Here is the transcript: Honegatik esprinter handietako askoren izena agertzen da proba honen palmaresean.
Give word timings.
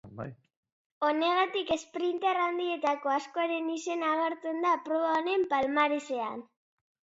Honegatik 1.09 1.69
esprinter 1.75 2.39
handietako 2.45 3.13
askoren 3.17 3.69
izena 3.75 4.11
agertzen 4.15 4.65
da 4.67 4.75
proba 4.89 5.15
honen 5.21 5.49
palmaresean. 5.55 6.45